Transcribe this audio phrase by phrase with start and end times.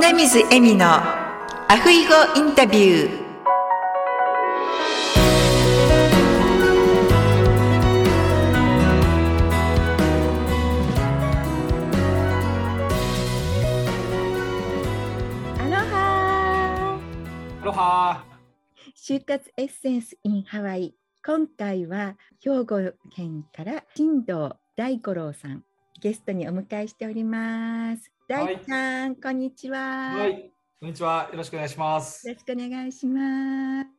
[0.00, 3.20] 米水恵美のアフイゴインタビュー。
[15.58, 16.98] アロハ
[17.60, 18.24] アロハ
[18.96, 20.94] 就活エッセンス in ハワイ。
[21.22, 25.62] 今回は兵庫県から新藤大五郎さん
[26.00, 31.28] ゲストにお迎えしております大ちゃん、こんにちは、はい、こんにちは。
[31.32, 32.28] よろしくお願いします。
[32.28, 33.90] よろしくお願いします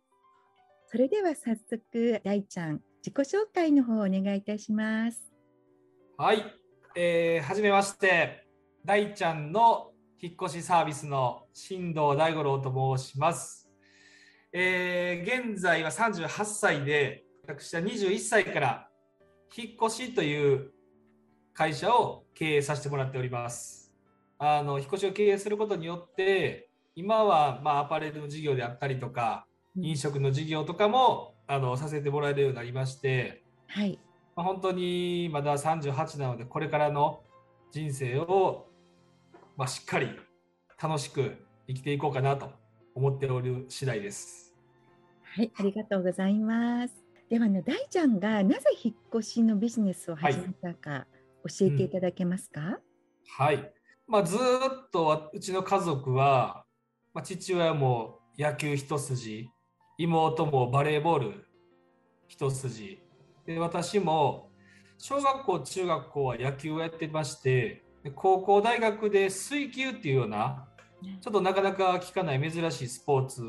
[0.88, 5.20] それでは早速大ちゃん自己紹介の方をお願いいたします
[6.18, 6.46] はい、
[6.96, 8.48] えー、はじめまして、
[8.86, 9.92] 大ちゃんの
[10.22, 13.70] 引っ越しサービスの新藤大五郎と申します。
[14.54, 18.88] えー、現在は38歳で、私は21歳から
[19.54, 20.72] 引っ越しという
[21.54, 23.81] 会社を経営させてもらっております。
[24.44, 34.00] あの引っ越しを経営することによって、今はまあアパレルの事業であったりとか、飲食の事業とかもあのさせてもらえるようになりまして、はい。
[34.36, 37.22] まあ、本当にまだ38なのでこれからの
[37.72, 38.66] 人生を、
[39.58, 40.10] まあ、しっかり
[40.82, 41.36] 楽しく
[41.68, 42.50] 生きていこうかなと
[42.96, 44.56] 思っておる次第です。
[45.22, 46.96] はいありがとうございます。
[47.30, 51.06] ではね大ちゃんがなぜ引っ越しのビジネスを始めたか
[51.48, 52.80] 教えていただけますか、
[53.38, 53.72] はい、
[54.12, 56.66] まあ、ずーっとうちの家族は、
[57.14, 59.50] まあ、父親も野球一筋
[59.98, 61.46] 妹もバレーボール
[62.28, 63.00] 一筋
[63.46, 64.50] で私も
[64.98, 70.68] 小学校中学校は野球をやってましてで高校大学で水球っていうような
[71.22, 73.44] ちょっとなかなか聞かない珍しいスポーツ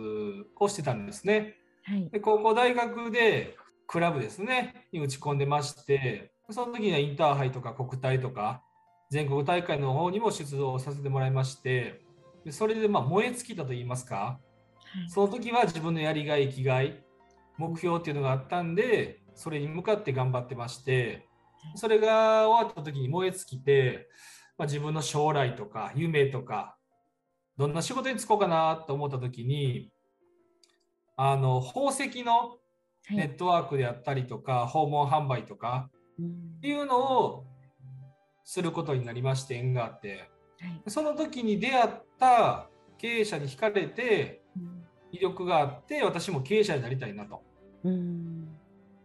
[0.60, 1.56] をしてたんですね。
[1.82, 3.56] はいで高校大学で
[3.88, 8.62] クラブですねに打ち込んでましてその時にはインターハイとか国体とか
[9.12, 12.00] 全国大会の方にも出場させてもらいまして
[12.46, 14.40] でそれでまあ燃え尽きたといいますかは
[15.06, 15.10] い。
[15.10, 17.04] その時は自分のやりがい生きがい
[17.58, 21.28] 目標っていうのがあったんでそれに向かって頑張ってまして
[21.74, 24.08] それが終わった時に燃え尽きて、
[24.56, 26.78] まあ、自分の将来とか夢とか
[27.58, 29.90] どんな仕事に就こうかなと思った時に
[31.18, 32.56] あの宝石の
[33.06, 33.16] はい。
[33.16, 36.26] ネットワークであったりとか訪問販売とかうん。
[36.58, 37.51] っていうのを
[38.44, 40.30] することになりまして縁があって。
[40.60, 40.82] はい。
[40.88, 44.84] その時に出会った経営者に惹かれてうん。
[45.12, 47.42] 威力があって私も経営者になりたいなと。
[47.84, 48.48] うん。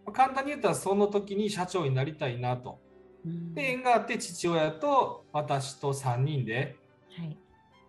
[0.06, 2.80] まあ簡単に言ったらその時に社長になりたいなと。
[3.26, 3.54] うん。
[3.54, 6.76] で縁があって父親と私と3人で、
[7.18, 7.38] はい。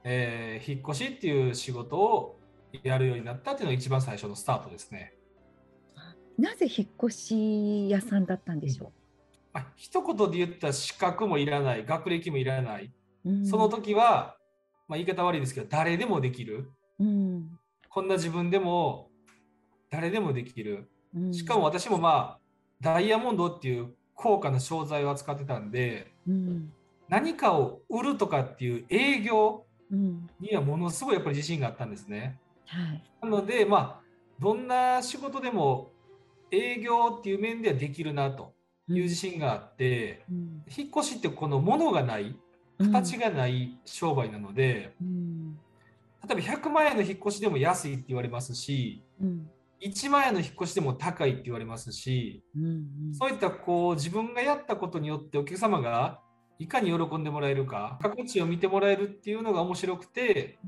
[0.05, 2.39] えー引っ越しっていう仕事を
[2.83, 5.15] やるようになったっていうのが一番最初のスタートですね。
[6.39, 8.91] なぜ引っ越し屋さんだったんでしょま
[9.53, 12.93] あ、一言で言ったら資格もいらない学歴もいらない、
[13.25, 13.47] う、うん。
[13.47, 14.37] その時は、
[14.89, 16.71] まあ、言い方悪いですけど誰でもできる。
[16.99, 17.51] うん。
[17.89, 19.11] こんな自分でも
[19.91, 20.91] 誰でもできる。
[21.15, 21.35] うん。
[21.35, 22.39] しかも私もまあ
[22.81, 26.73] ダイヤモンドっていう高価な商材を扱ってたんでうん。
[27.09, 30.29] 何かを売るとかっていう営業うん。
[30.41, 32.39] にはものすごいやっぱり自信があったんですね。
[32.67, 33.03] はい。
[33.23, 35.93] なのでまあどんな仕事でも
[36.51, 38.55] 営業っていう面ではできるなと
[38.89, 40.63] いう自信があって、うん。
[40.77, 42.37] 引っ越しってこの物がない
[42.79, 45.59] 形がない商売なので、うん。
[46.27, 49.51] 例えば100万円の引っ越しでも安いって言われますしうん。
[49.81, 52.69] 1万円の引っ越しでも高いって言われますしうんう
[53.11, 53.15] ん。
[53.15, 56.21] そういったこう自分がやったことによってお客様が
[56.59, 60.59] いかに喜んでもらえるか過去値を見てもらえるっていうのが面白くて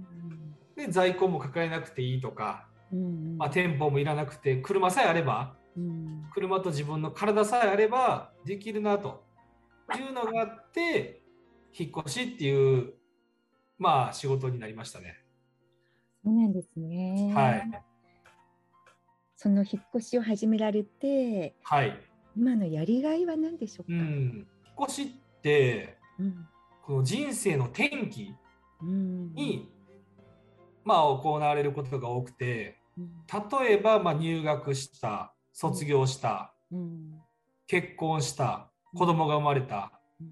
[0.77, 5.60] で在庫も抱えなくていいとか、うんまあ、店舗もいらなくて車さえあればうん
[6.35, 9.25] 車と自分の体さえあればできるなと
[9.97, 11.23] いうのがあって
[11.79, 12.95] 引っ越しっていう
[13.79, 15.25] まあ仕事になりましたね。
[16.23, 17.33] そうなんですね。
[17.35, 17.85] はい。
[19.37, 21.99] その引っ越しを始められて、はい。
[22.37, 23.93] 今のやりがいは何でしょうか？
[23.93, 24.01] うん。
[24.03, 24.47] 引
[24.79, 26.47] っ越しってうん
[26.83, 28.35] この人生の転機
[28.83, 29.71] うんに、
[30.85, 33.11] まあ行われることが多くてうん
[33.61, 36.55] 例えばまあ入学した卒業した。
[36.73, 37.21] うん
[37.67, 38.69] 結婚した。
[38.95, 39.93] 子供が生まれた。
[40.21, 40.31] うん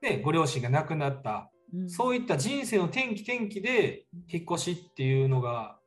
[0.00, 1.50] でご両親が亡くなった。
[1.72, 5.78] うんそういった人生の転機転機で引っ越しっていうのが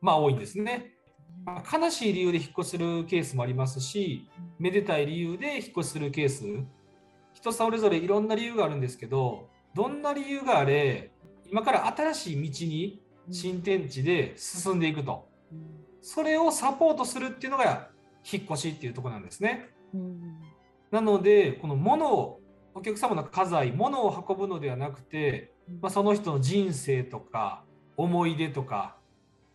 [0.00, 0.92] まあ多いんですね。
[1.44, 4.28] まあ悲しい理由で引っ越しするケースもありますし
[4.58, 6.44] めでたい理由で引っ越しするケース。
[7.32, 11.10] 人それぞれいろんな理由があるんですけどどんな理由があれ
[11.50, 15.28] 今から新しい道に新天地で進んでいくと。
[15.52, 15.84] うん。
[16.00, 17.88] それをサポートするっていうのが
[18.30, 19.68] 引っ越しっていうところなんですね。
[19.92, 20.40] うん。
[20.90, 22.40] なのでこの物を
[22.74, 27.64] お客様の家財物を運ぶのではなくて、まあ、その人の人生とか
[27.96, 28.96] 思い出とか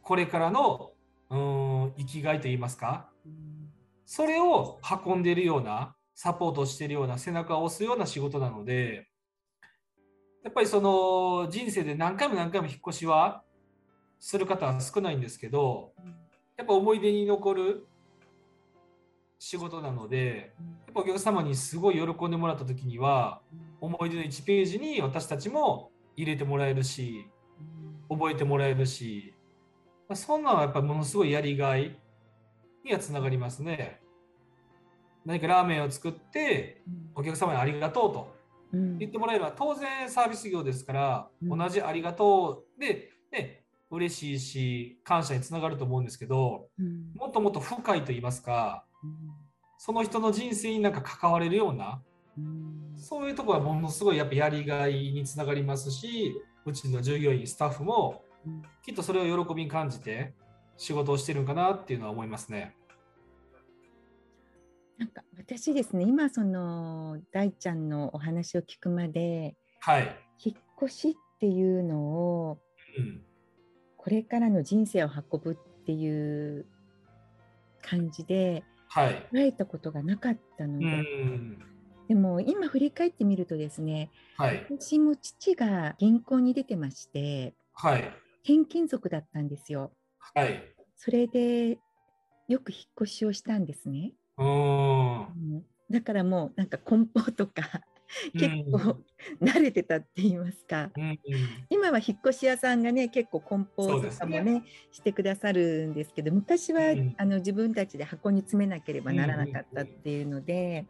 [0.02, 0.92] これからの
[1.30, 3.10] うん生きがいといいますか
[4.06, 9.08] それを運んでいるようなサポートしているような背中を押すような仕事なので
[10.44, 13.44] やっぱりその人生で何回も何回も引っ越しは
[14.20, 15.92] する方は少ないんですけど
[16.58, 17.88] やっぱ思い出に残る
[19.40, 23.42] 仕事なのでやっぱお客様にすごい喜んでもらった時には
[23.80, 27.26] 思い出の1ページに私たちも入れてもらえるし
[28.10, 29.34] 覚えてもらえるし
[30.14, 31.98] そんなのはやっぱものすごいやりがい
[32.84, 34.02] にはつながりますね。
[35.26, 36.82] 何かラーメンを作って
[37.14, 38.36] お客様にありがとうと
[38.74, 46.68] 言ってもらえれば当然サービス業ですから同じありがとうで、ね、嬉しいし感謝につながると思うんですけど
[47.16, 48.86] もっともっと深いと言いますか
[49.78, 52.02] その人の人生になんか関われるような
[52.98, 56.36] そういうところはものすごいやっぱやりがいにつながりますし
[56.66, 58.24] うちの従業員スタッフも
[58.84, 60.34] きっとそれを喜びに感じて
[60.78, 62.76] 仕事をしてるんかなっていうのは思いますね。
[64.98, 72.60] なんか私ですね今その大ちゃんのお話を聞くまで、はい、引っ越しっていうのを、
[72.98, 73.22] うん、
[73.96, 76.66] これからの人生を運ぶっていう
[77.82, 81.06] 感じではい、捉えたことがなかったので、
[82.08, 88.02] でも今振り返ってみるとですね、はい、私も父が銀行に出てまして、はい、
[88.44, 89.92] 転勤族だったんですよ。
[90.18, 90.64] はい、
[90.96, 91.78] それで
[92.48, 94.14] よく引っ越しをしたんですね。
[94.38, 97.84] うん、だからもうなんか梱包とか
[98.34, 98.98] 結構
[99.42, 101.20] 慣れてたって言いますか、うん、
[101.70, 110.86] 今は引っ越し屋さんがね結構梱包とかもね、ね、してくださるんですけど昔は、うん、あの自分たちで箱に詰めなければならなかったっていうので。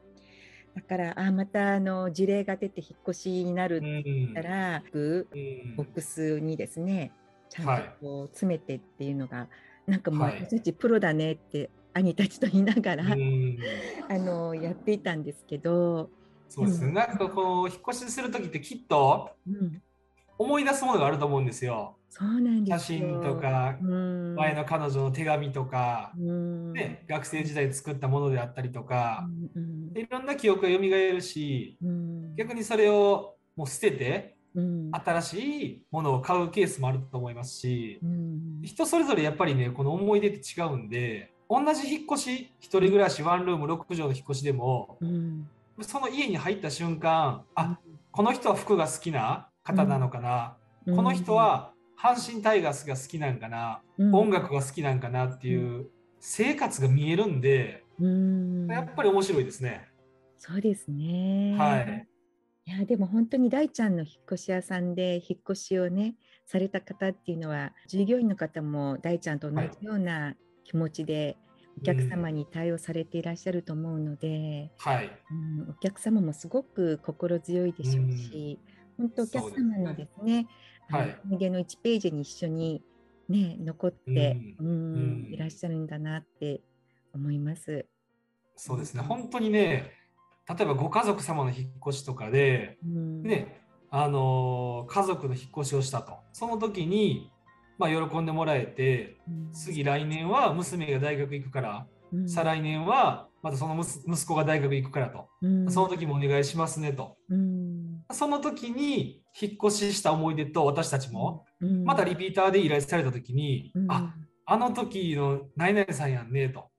[0.75, 7.11] だからあまたあの事例が出て引っ越しになるって言ったら、うん、ボックスにですね
[7.49, 9.47] ちゃんとこう詰めてっていうのが、は
[9.87, 13.03] い、なんかもう私たちプロだねって兄たちと言いながら、
[14.09, 16.09] あのやっていたんですけど
[16.49, 19.31] そうですね、うん、なんかこう引っ越しする時ってきっと
[20.37, 21.95] 思い出すものがあると思うんですよ。
[22.09, 29.29] そうなん写真とか、前の彼女の手紙とか、ね、学生時代作ったものであったりとか、
[29.95, 31.77] いろんな記憶が蘇るし、
[32.35, 34.37] 逆にそれをもう捨てて、
[34.91, 37.99] 新しいものを買うケースもあると思いますし、
[38.63, 44.97] 人それぞれやっぱりねこの思い出って違うんで同じ引っ越し一人暮らしワンルーム6畳の引っ越しでも、
[45.81, 47.79] その家に入った瞬間あ
[48.11, 55.89] この人は服が好きな方なのかな、うん、この人は阪神タイガースが好きなんかな、うん、音楽が好きなんかなっていう
[56.19, 59.87] 生活が見えるんで、うん、やっぱり面白いですね。
[60.37, 61.55] そうですね。
[61.57, 62.07] はい。
[62.65, 66.15] いやでも本当に大ちゃんの引っ越し屋さんで引っ越しをね
[66.45, 71.37] された方っていうのは従業員の方も大ちゃんと同じような気持ちで、
[71.81, 78.59] お客様に対応されていらっしゃると思うので、はい、うん、お客様もすごく心強いでしょうし、
[78.97, 80.47] うん、本当お客様のですね、
[80.89, 82.83] はい、思い出の1ページに一緒に、
[83.29, 86.61] ね、残って、うん、うんいらっしゃるんだなって
[87.13, 87.85] 思います。
[88.55, 89.93] そうですね、本当にね、
[90.49, 97.31] 例えばご家族様の引っ越しとかで、ね、あの家族の引っ越しをしたと、その時に
[97.79, 99.17] まあ、喜んでもらえて、
[99.53, 101.87] 次来年は娘が大学行くから、
[102.27, 105.29] 再来年はまたその息子が大学行くからと、
[105.69, 107.15] その時もお願いしますねと、
[108.11, 111.45] その時に引っ越しした思い出と私たちも、
[111.85, 114.13] またリピーターで依頼された時に、あ
[114.45, 116.69] あの時の何々さんやんねと、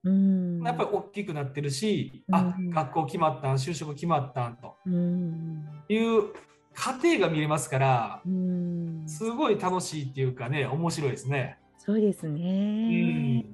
[0.63, 4.75] やっぱり大きくなってるし、あ学校決まったん就職決まったんと。
[5.89, 6.33] いう
[6.73, 8.21] 過程が見れますから、
[9.05, 11.57] すごい楽しいっていうかね面白いですね。
[11.77, 13.39] そうですね。
[13.39, 13.45] い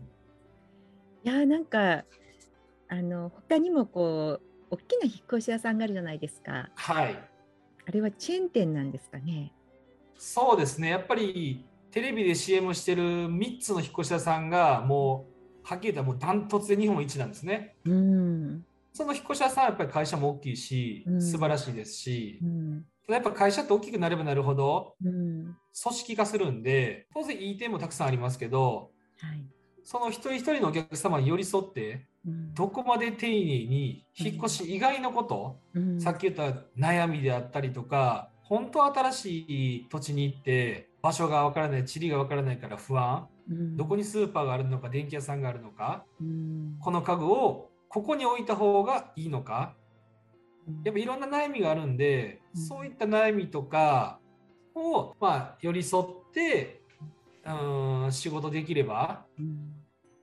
[1.23, 2.03] やなんか
[2.89, 6.69] あの他にもこう大きな引っ越し屋さんがあるじゃないですか。
[6.75, 7.15] はい。
[7.87, 9.53] あれはチェーン店なんですかね。
[10.17, 10.89] そうですね。
[10.89, 15.25] やっぱりテレビで CM してる3つの引っ越し屋さんがも
[15.63, 17.75] うはっきり言ったらもうダントツで日本一なんですね。
[17.85, 18.65] うん。
[18.93, 29.45] その引っ越し屋さんはやっぱり会社も大きいし、うん、素晴らしいですし、うん、やっぱ会社って大きくなればなるほど、組織化するんで、当然いい点もたくさんありますけど、はい、
[29.83, 35.61] その一人一人のお客様に寄り添って、どこまで丁寧に引っ越し以外のこと、
[35.99, 39.39] さっき言った悩みであったりとか、本当新し
[39.83, 46.03] い土地に行って場所がわからない地理がわからないから不安、どこにスーパーがあるのか電気屋さんがあるのか、
[46.81, 49.76] この家具をここに置いた方がいいのか
[50.83, 52.61] やっぱいろんな悩みがあるんで、うん。
[52.61, 54.19] そういった悩みとか
[54.75, 56.81] を、まあ、寄り添って
[57.45, 59.73] うん仕事できればうん。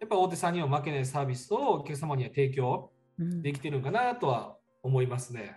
[0.01, 3.43] やっぱ大手さんには負けないサービスをお客様には提供うん。
[3.43, 5.57] できてるのかなとは思いますね。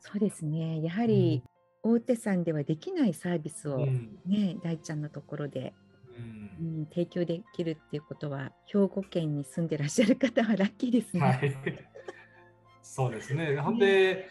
[0.00, 0.82] そうですね。
[0.82, 1.42] やはり
[1.82, 4.18] 大手さんではできないサービスをうん。
[4.26, 5.72] ね、大ちゃんのところで、
[6.60, 11.20] ううんん、提供できるっていうことは、兵庫県に住んでらっしゃる方はラッキーですね。
[11.20, 11.56] はい、
[12.82, 13.56] そうですね。
[13.56, 14.28] ほんで、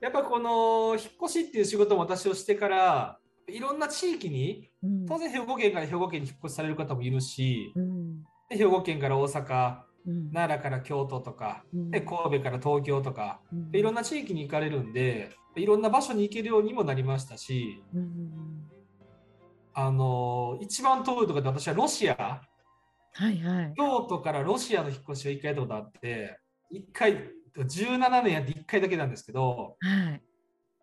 [0.00, 5.06] やっぱこの引っ越しっていう仕事も私をしてから、いろんな地域に、うん。
[5.06, 8.22] 当然兵庫県から兵庫県に引っ越しされる方もいるし、うん。
[8.48, 10.30] で兵庫県から大阪、うん。
[10.32, 11.90] 奈良から京都とか、うん。
[11.90, 13.40] で神戸から東京とか、
[13.72, 18.68] いろんな地域に行かれるんで、いろんな場所に行けるようにもなりましたし、うん
[19.80, 22.42] あの一番遠いとかで私はロシア、
[23.12, 23.74] はいはい。
[23.76, 26.40] 京都からロシアの引っ越しを1回やったことあって、
[26.72, 27.30] 1回、
[27.64, 30.22] 17年やって1回だけなんですけど、はい。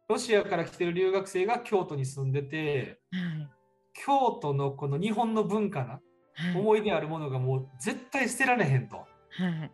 [0.08, 3.50] ロシアから来てる留学生が京都に住んでて、はい。
[3.94, 6.00] 京都のこの日本の文化な
[6.36, 6.60] はい。
[6.60, 8.98] 思い出あるものがもう絶対捨てられへんと。
[8.98, 9.05] は
[9.50, 9.72] い。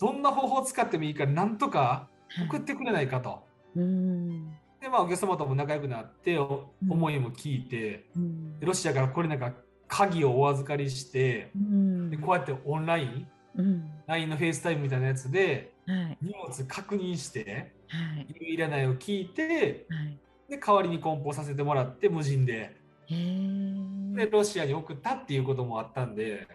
[0.00, 3.42] どんな方法を使ってもいいからなんとかはい送ってくれないかと。
[3.76, 4.50] うん。
[4.80, 9.52] で、まあお客様とも仲良くなって、思いも聞いて、うんでロシアからこれなんか
[9.86, 13.90] 鍵をお預かりして、うんでこうやってオンライン、うん。
[14.06, 16.18] LINE の FaceTime みたいなやつではい。
[16.20, 18.26] 荷物確認して、はい。
[18.28, 20.18] いるいらないを聞いて、はい。
[20.48, 22.76] で代わりに梱包させてもらって無人で。
[23.08, 26.46] でロシアに送ったっていうこともあったんで、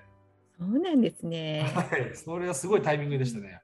[0.59, 1.65] そうなんですね。
[1.73, 3.61] はい、それはすごいタイミングでしたね。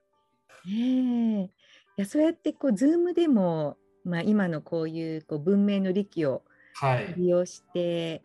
[0.66, 1.44] ねえ。
[1.44, 1.48] い
[1.96, 6.42] や、そうやってこう、ズームでも、まあ、今のこういうこう文明の利器を
[6.74, 8.22] はい、利用して、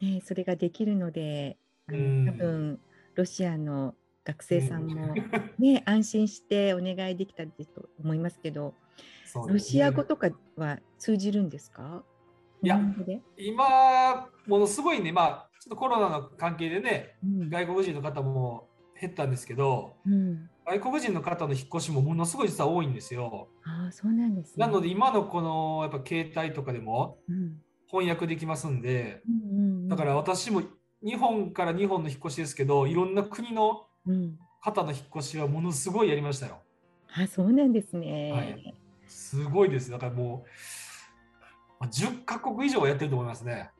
[0.00, 1.58] ね、それができるので、
[1.88, 2.80] うん多分
[3.14, 5.14] ロシアの学生さんも、うん。
[5.58, 8.74] ね、安心してお願いできたと思いますけど、
[9.48, 9.58] ね。
[9.58, 12.04] シア語とかは通じるんですか？
[12.64, 12.80] いや
[13.36, 17.50] 今ものすごいね、まあ、ちょっとコロナの関係でねうん。
[17.50, 18.68] 外国人の方も
[19.00, 20.48] 減ったんですけどうん。
[20.64, 23.48] 外国人の方の引っ越しもものすごい実は多いんですよ。
[23.64, 24.64] ああ、そうなんですね。
[24.64, 29.88] なので今のこのやっぱ携帯とかでもうん、翻訳できますんでうんうんうん。
[29.88, 30.62] だから私も
[31.04, 36.62] 日本から日本の引っ越しですけどいろんな国のうん、方の引っ越しはものすごいやりましたよ。
[37.14, 38.32] あそうなんですね。
[38.32, 38.74] はい
[39.06, 39.90] すごいです。
[39.90, 40.48] だからもう
[41.80, 43.70] まあ10カ国以上はやってると思いますね。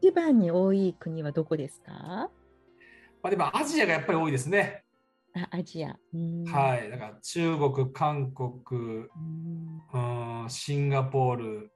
[0.00, 2.30] 一番に多い国はどこですか？
[3.22, 4.84] あでもアジアがやっぱり多いですね。
[5.34, 5.96] あアジア。
[6.14, 6.90] うんはい。
[6.90, 9.82] だから中国、韓国、うん
[10.42, 11.72] うんシンガポール、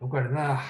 [0.00, 0.60] どこやろな。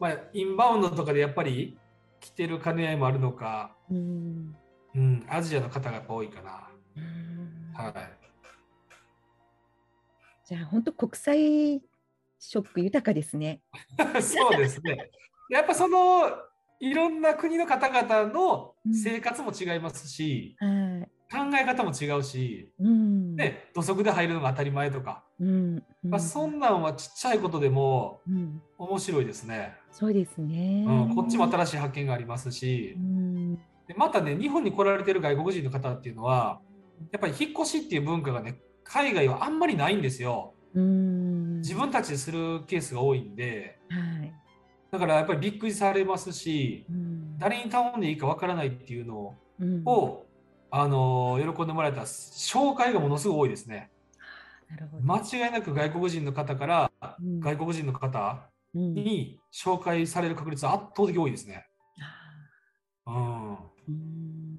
[0.00, 1.78] まあ、インバウンドとかでやっぱり
[2.22, 4.54] 来てる兼ね合いもあるのか、うん
[4.94, 6.68] うん、アジアの方がやっぱ多いかな。
[6.96, 7.94] うんはい。
[10.46, 11.82] じゃあ本当国際
[12.38, 13.60] 色豊かですね。
[14.22, 15.10] そうですね。
[15.50, 16.30] やっぱその
[16.78, 20.68] いろんな国の方々の生活も違いますし、は
[21.04, 21.10] い。
[21.32, 23.36] 考え方も違うし、うん。
[23.36, 25.82] ね、土足で入るのが当たり前とか、うん。
[26.02, 28.60] まあ、そんなんはちっちゃいことでもうん。
[28.76, 29.74] 面白いですね。
[29.90, 30.84] そうですね。
[30.86, 33.54] うん、こっちも新しい発見がありますしう、ん。
[33.54, 36.60] でまたね、日本に来られてる外国人の方っていうのは、
[37.10, 40.52] やっぱり引っ越しっていう文化がね、海外はあんまりないんですよ。
[40.74, 41.58] うん。
[41.60, 44.32] 自分たちでするケースが多いんで、はい。
[44.90, 47.38] だからやっぱりびっくりされますし、うん。
[47.38, 50.26] 誰に頼んでいいかわからないっていうのうんを、
[50.74, 53.90] あの喜んでもらえた紹介がものすごい多いですね。
[55.02, 61.66] 間違いなく外国人の方からうん外国人の方うんに紹介される確率は圧倒的多いですね。
[63.04, 63.54] あうん。
[63.54, 64.56] ーうん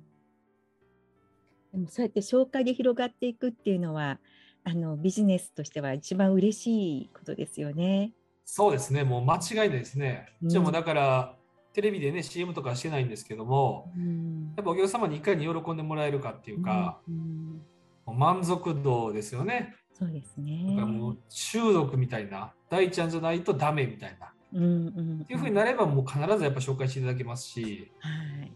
[1.71, 4.19] でもそうやって紹介で広がっていくっていうのは
[4.63, 8.13] あのビジネスとしては一番嬉しいことですよね。
[8.45, 9.03] そうですね。
[9.03, 10.27] もう間違いないですね。
[10.43, 11.35] うんじゃあもうだから、
[11.73, 17.61] テレビでね、CM とかはしてないんですけども、うんやっぱお客様にいかに喜んでもらえるかっていうか、うん
[18.05, 19.75] もう満足度ですよね。
[19.93, 20.75] そうですだね。
[20.75, 24.33] からもう中毒みたいな、大ちゃんじゃないとダメみたいな。
[24.53, 28.51] うんうんっていうふうになれば、もう必ずやっぱ紹介していただけますし、はい。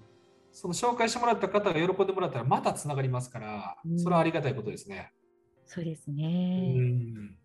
[0.51, 5.12] その紹介してもらった方が喜んでもらったらまたつながりますからう、んそれはありがたいことですね。
[5.65, 6.74] そうですうね。
[6.74, 7.36] ん。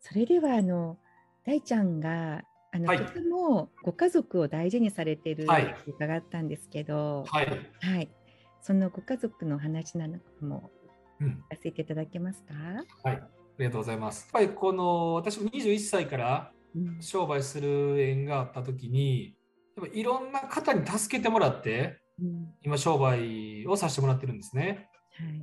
[0.00, 0.98] それではあの
[1.44, 7.46] 大ちゃんがあの、はいとてもご家族を大事にされてるはいって伺ったんですけど、はい。
[7.46, 8.10] はい、
[8.62, 10.70] そのご家族の話なのかも
[11.20, 11.28] うん。
[11.28, 12.54] 聞かせていただけますか？
[13.02, 13.16] はい。
[13.16, 14.30] ありがとうございます。
[14.32, 19.36] やっぱりこの、私も21歳からうん商売する縁があった時に、
[19.76, 24.88] やっぱいろんな方に助けてもらって、うん今商売をさせてもらってるんですね。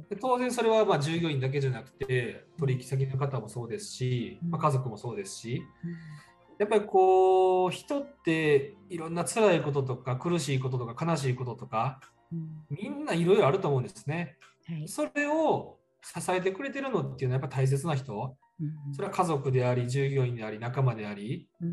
[0.10, 5.62] で当然それはまあ従業員だけじゃなくて取引先の方もそうですし、うんまあ、家族もそうですし
[6.60, 12.00] やっぱりこう人っていろんな辛いこととか苦しいこととか悲しいこととか
[12.32, 12.66] うん。
[12.70, 14.38] みんないろいろあると思うんですね。
[14.68, 14.88] はい。
[14.88, 18.36] それを支えてくれてるのっていうのはやっぱ大切な人。
[18.60, 21.48] うんそれは家族であり従業員であり仲間であり。
[21.62, 21.70] うん。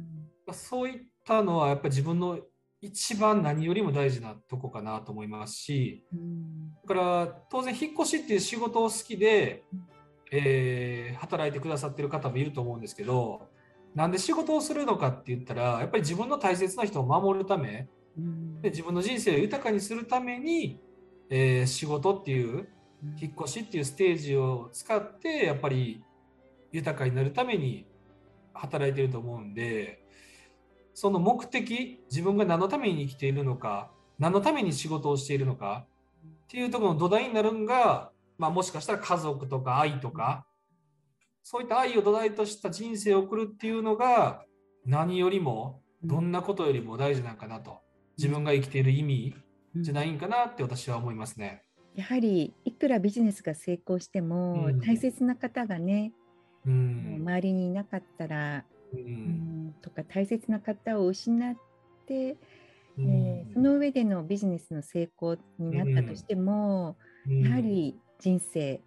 [0.46, 2.38] まあそういったのはやっぱり自分の
[2.80, 6.04] 一番何よりも大事なとこかなと思いますし。
[6.12, 6.72] うん。
[6.86, 9.80] だから当然引っ越しっていう仕事を好きでうん、
[10.32, 13.48] えー働いてくださってる方もいると思うんですけど
[13.94, 18.60] なんで仕事をするのかって言ったらやっぱり自分の大切な人を守るためうん。
[18.60, 20.80] で自分の人生を豊かにするために、
[21.30, 22.68] えー仕事っていう
[23.02, 23.16] うん。
[23.20, 26.02] 引っ越しっていうステージを使ってやっぱり
[26.72, 27.86] 豊かになるために
[28.52, 30.02] 働いてると思うんで
[30.94, 35.86] その目的自分が何のために生きているのか何のために仕事をしているのか
[36.44, 40.46] っていうところの土台になるんが、まあ、もしかしたら家族とか愛とか
[41.44, 44.44] そういった愛を土台とした人生を送るっていうのが
[44.86, 47.80] 何よりもどんなことよりも大事なんかなと。
[48.16, 49.34] 自分が生きている意味
[49.76, 51.62] じゃないんかなって私は思いますね。
[51.94, 54.80] やはりいくらビジネスが成功しても、うん。
[54.80, 56.12] 大切な方がね、
[56.66, 57.16] うん。
[57.20, 61.56] 周りにいなかったら、ううんんとか大切な方を失っ
[62.06, 62.36] て、
[62.96, 63.10] うん。
[63.10, 66.96] えーその上でのビジネスの成功になったとしても、
[67.28, 68.80] やはり人生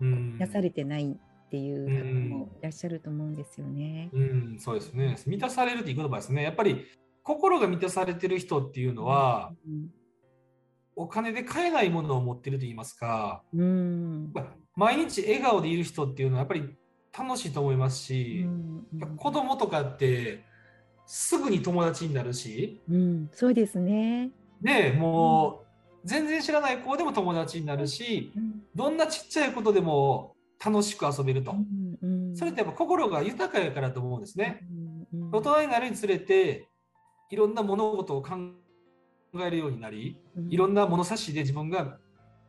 [0.00, 0.38] うん。
[0.38, 1.18] 出されてない
[1.54, 4.10] っていう方もいらっしゃると思うんですよね。
[4.12, 5.16] うん、そうですね。
[5.26, 6.42] 満たされるっていう言葉ですね。
[6.42, 6.86] やっぱり
[7.22, 9.90] 心が満たされてる人っていうのは、うん
[10.96, 14.44] お金で買えないものを持ってると言いますか、うんまあ
[14.76, 16.76] 毎日笑顔でいる人っていうのはやっぱり
[17.18, 20.44] 楽しいと思いますし、うん子供とかって
[21.04, 24.30] すぐに友達になるし、うん、そうですね。
[24.62, 25.64] ね、も
[26.04, 30.33] う全然知らない子でも友達になるし、うんどんなちっちゃいことでも
[30.64, 31.52] 楽しく遊べると。
[31.52, 34.66] うんうんそれってやっぱ心が豊かやからと思うんですね。
[35.12, 36.68] うんうん大人になるにつれて
[37.30, 38.36] いろんな物事を考
[39.40, 41.98] えるようになりいろんな物差しで自分が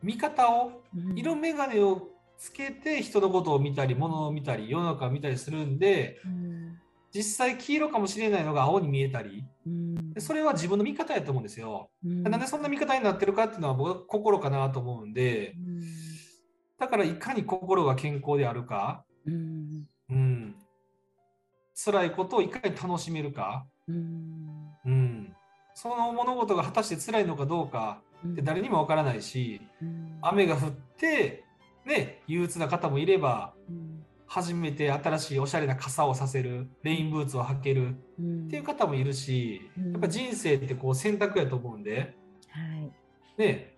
[0.02, 1.18] 見方をうん。
[1.18, 6.80] 色眼鏡をつけて人のことを見たり物を見たり世の中を見たりするんでうん。
[7.14, 10.14] 実際黄色かもしれないのが青に見えたりうん。
[10.14, 11.90] でそれは自分の見方やと思うんですよ。
[12.04, 12.24] うん。
[12.24, 15.56] なんでそんな見方になってるかっていうのは僕は心かなと思うんで
[16.80, 19.88] だからいかに心が健康であるか、うん。
[20.10, 20.56] うん、
[21.74, 23.66] 辛いことをいかに楽しめるか。
[23.88, 24.46] うん。
[24.86, 25.36] うん、
[25.74, 30.20] その物事が果たして辛いのかどうかって誰にもわからないしうん。
[30.22, 31.44] 雨が降って、
[31.86, 34.06] ね、憂鬱な方もいればうん。
[34.28, 38.46] 初めて新しいおしゃれな傘をさせるレインブーツを履けるうん。
[38.48, 39.92] っていう方もいるしうん。
[39.94, 42.16] やっぱ人生ってこう選択やと思うんで、
[42.50, 42.92] はい。
[43.38, 43.75] ね、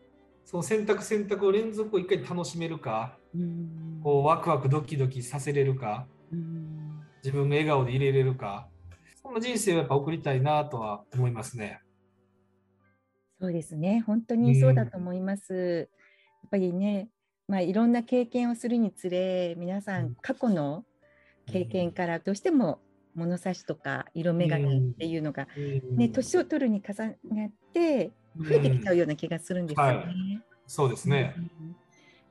[0.47, 3.99] その選択選択を連続をいかに楽しめるかうん。
[4.01, 7.01] こうワクワクドキドキさせれるかうん。
[7.21, 8.69] 自分が笑顔でいれれるか
[9.21, 11.81] そんな人生をやっぱ送りたいなとは思いますね。
[13.41, 14.01] そうですね。
[14.07, 15.89] 本当にそうだと思います。
[16.43, 17.09] やっぱりね
[17.49, 20.15] まあいろんな経験をするにつれ皆さうんん。
[20.21, 20.85] 過去の
[21.45, 22.79] 経験からどうしても
[23.17, 25.47] 物差しとか色眼鏡っていうのが
[25.95, 26.93] ね年を取るに重
[27.31, 29.93] なって増えてきちゃうような気がするんですよね。
[29.93, 30.03] は
[30.67, 31.33] そうですね。
[31.37, 31.75] うん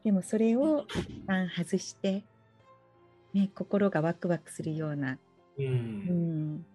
[0.04, 2.22] でもそれを一旦外して、
[3.34, 5.18] ね、心がワクワクするような、
[5.58, 6.66] ううんん、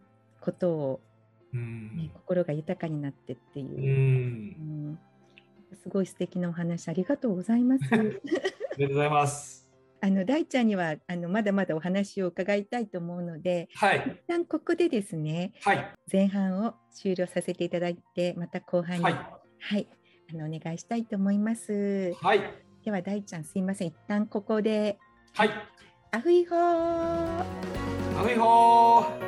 [0.41, 0.99] ことを、
[1.53, 3.67] うねん心が豊かになってっていう。
[3.77, 3.79] う、ん。
[3.79, 4.99] うん。
[5.81, 7.83] すごい素敵なお話ありがとうございます。
[7.87, 8.11] ありが
[8.79, 9.60] とうございます。
[10.03, 14.03] あの大ちゃんにはあのまだまだお話を伺いたいと思うのではい。
[14.07, 15.93] 一旦ここでですねはい。
[16.11, 19.13] 前半を終了させていただいてまた後半に、はい。
[19.13, 19.87] はい
[20.33, 22.13] あのお願いしたいと思います。
[22.21, 22.41] はい。
[22.83, 24.97] では大ちゃんすいません一旦ここで
[25.35, 25.51] はい。
[26.11, 27.45] アフイホーア
[28.23, 29.20] フイホー